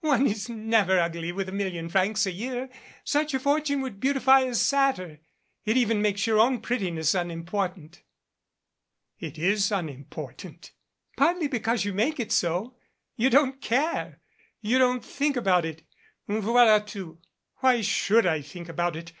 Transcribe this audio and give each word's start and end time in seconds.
"One 0.00 0.26
is 0.26 0.48
never 0.48 0.98
ugly 0.98 1.32
with 1.32 1.50
a 1.50 1.52
million 1.52 1.90
francs 1.90 2.24
a 2.24 2.32
year. 2.32 2.70
Such 3.04 3.34
a 3.34 3.38
fortune 3.38 3.82
would 3.82 4.00
beautify 4.00 4.40
a 4.40 4.54
satyr. 4.54 5.20
It 5.66 5.76
even 5.76 6.00
makes 6.00 6.26
your 6.26 6.38
own 6.40 6.62
pretti 6.62 6.90
ness 6.94 7.14
unimportant." 7.14 8.02
"It 9.18 9.36
is 9.36 9.70
unimportant" 9.70 10.72
"Partly 11.18 11.46
because 11.46 11.84
you 11.84 11.92
make 11.92 12.18
it 12.18 12.32
so. 12.32 12.74
You 13.16 13.28
don't 13.28 13.60
care. 13.60 14.22
You 14.62 14.78
don't 14.78 15.04
think 15.04 15.36
about 15.36 15.66
it, 15.66 15.82
voila 16.26 16.78
tout" 16.78 17.18
"Why 17.58 17.82
should 17.82 18.24
I 18.24 18.40
think 18.40 18.70
about 18.70 18.96
it? 18.96 19.12